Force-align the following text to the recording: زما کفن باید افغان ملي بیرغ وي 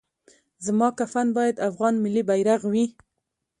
زما 0.65 0.89
کفن 0.99 1.27
باید 1.37 1.63
افغان 1.69 1.93
ملي 2.03 2.23
بیرغ 2.29 2.61
وي 2.71 2.85